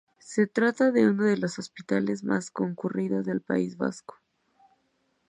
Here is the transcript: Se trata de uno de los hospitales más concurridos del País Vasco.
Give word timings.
Se 0.17 0.47
trata 0.47 0.89
de 0.91 1.07
uno 1.07 1.25
de 1.25 1.37
los 1.37 1.59
hospitales 1.59 2.23
más 2.23 2.49
concurridos 2.49 3.23
del 3.23 3.39
País 3.41 3.77
Vasco. 3.77 4.17